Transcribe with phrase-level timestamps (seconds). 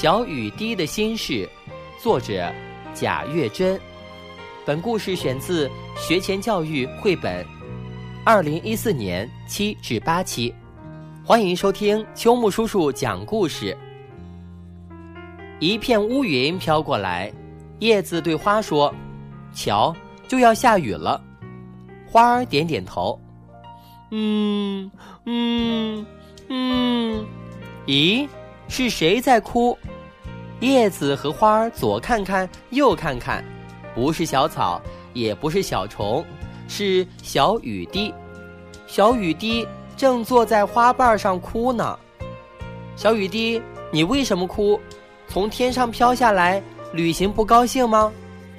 [0.00, 1.48] 小雨滴的心事，
[2.00, 2.54] 作者
[2.94, 3.76] 贾月珍。
[4.64, 7.44] 本故事选自学前教育绘本，
[8.24, 10.54] 二零一四年七至八期。
[11.24, 13.76] 欢迎收听秋木叔叔讲故事。
[15.58, 17.32] 一片乌云飘过来，
[17.80, 18.94] 叶子对花说
[19.52, 19.92] ：“瞧，
[20.28, 21.20] 就要下雨了。”
[22.06, 23.20] 花儿点点头，
[24.12, 24.88] 嗯
[25.24, 26.06] 嗯
[26.48, 27.26] 嗯。
[27.88, 28.28] 咦，
[28.68, 29.76] 是谁在哭？
[30.60, 33.44] 叶子和花儿左看看右看看，
[33.94, 34.80] 不是小草，
[35.14, 36.24] 也不是小虫，
[36.68, 38.12] 是小雨滴。
[38.86, 41.98] 小雨滴正坐在花瓣上哭呢。
[42.96, 43.62] 小雨滴，
[43.92, 44.78] 你为什么哭？
[45.28, 46.62] 从天上飘下来，
[46.92, 48.12] 旅行不高兴吗？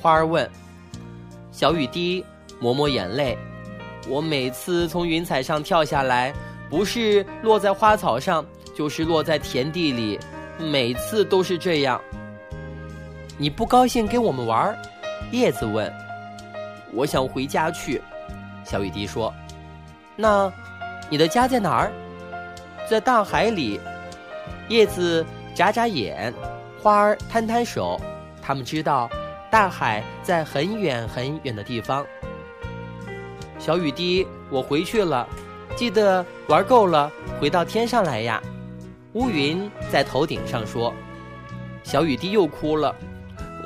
[0.00, 0.48] 花儿问。
[1.50, 2.24] 小雨滴
[2.60, 3.38] 抹抹眼泪，
[4.08, 6.34] 我每次从云彩上跳下来，
[6.68, 8.44] 不是落在花草上。
[8.76, 10.20] 就是落在田地里，
[10.58, 11.98] 每次都是这样。
[13.38, 14.76] 你不高兴跟我们玩？
[15.32, 15.90] 叶子问。
[16.92, 18.02] 我想回家去。
[18.64, 19.32] 小雨滴说。
[20.14, 20.52] 那，
[21.08, 21.90] 你的家在哪儿？
[22.86, 23.80] 在大海里。
[24.68, 25.24] 叶子
[25.54, 26.34] 眨眨眼，
[26.82, 27.98] 花儿摊摊手。
[28.42, 29.08] 他们知道，
[29.50, 32.04] 大海在很远很远的地方。
[33.58, 35.26] 小雨滴，我回去了，
[35.76, 38.42] 记得玩够了，回到天上来呀。
[39.16, 40.92] 乌云在头顶上说
[41.82, 42.94] ：“小雨滴又哭了，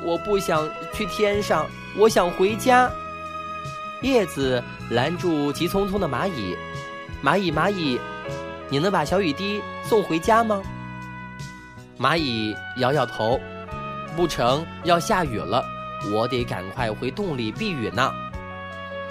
[0.01, 2.89] 我不想去天上，我想回家。”
[4.01, 6.55] 叶子拦住急匆匆的蚂蚁
[7.21, 7.99] ：“蚂蚁，蚂蚁，
[8.69, 10.61] 你能把小雨滴送回家吗？”
[11.99, 13.37] 蚂蚁摇摇头
[14.15, 15.61] ：“不成，要下雨了，
[16.13, 18.09] 我得赶快回洞里避雨呢。”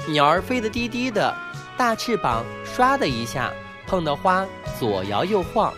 [0.09, 1.37] 鸟儿飞得低低的，
[1.77, 3.53] 大翅膀唰的一下
[3.87, 4.47] 碰到花，
[4.79, 5.71] 左摇右晃。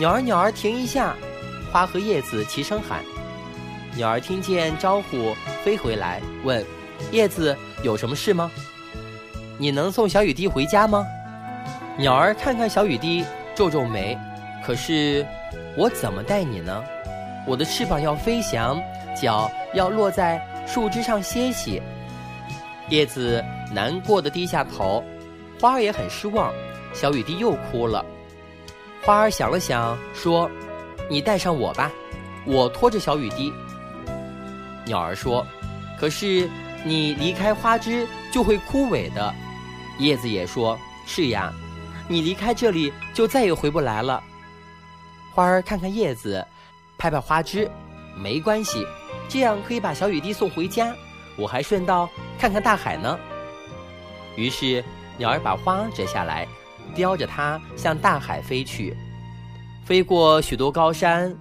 [0.00, 1.14] 鸟儿，鸟儿，停一下！
[1.70, 3.04] 花和叶子齐声喊。
[3.94, 6.64] 鸟儿听见招呼，飞回来问
[7.12, 8.50] ：“叶子，有什么事吗？
[9.58, 11.04] 你能送小雨滴回家吗？”
[12.00, 13.22] 鸟儿看看小雨滴，
[13.54, 14.18] 皱皱眉
[14.64, 15.26] ：“可是，
[15.76, 16.82] 我怎么带你呢？
[17.46, 18.80] 我的翅膀要飞翔，
[19.14, 21.82] 脚要落在树枝上歇息。”
[22.88, 25.04] 叶子难过的低下头，
[25.60, 26.50] 花儿也很失望，
[26.94, 28.02] 小雨滴又哭了。
[29.02, 30.50] 花儿想了想，说
[31.08, 31.90] ：“你带上我吧，
[32.44, 33.52] 我拖着小雨滴。”
[34.84, 35.46] 鸟儿说
[35.98, 36.48] ：“可是
[36.84, 39.34] 你离开花枝就会枯萎的。”
[39.98, 41.52] 叶子也说：“是呀，
[42.08, 44.22] 你离开这里就再也回不来了。”
[45.34, 46.44] 花儿看看叶子，
[46.98, 47.70] 拍拍花枝，
[48.16, 48.86] 没关系，
[49.28, 50.94] 这样可以把小雨滴送回家，
[51.36, 53.18] 我还顺道看看大海呢。
[54.36, 54.84] 于是
[55.16, 56.46] 鸟儿把花折下来。
[56.90, 58.96] 叼着它向大海飞去，
[59.84, 61.34] 飞过许多高山，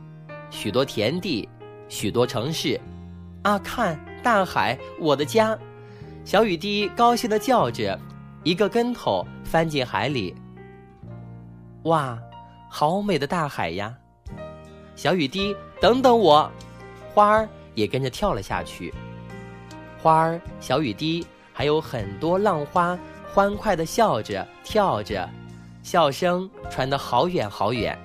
[0.50, 1.48] 许多田地，
[1.88, 2.80] 许多城市。
[3.44, 5.58] 啊，看大海，我的家！
[6.26, 7.98] 小雨滴高兴地叫着，
[8.44, 10.36] 一个跟头翻进海里。
[11.84, 12.20] 哇，
[12.70, 13.96] 好美的大海呀！
[14.96, 16.52] 小雨滴，等等我！
[17.14, 18.94] 花儿也跟着跳了下去。
[20.02, 23.00] 花儿、小雨滴，还有很多浪花，
[23.34, 25.28] 欢快地笑着，跳着。
[25.82, 27.98] 笑声传得好远好远。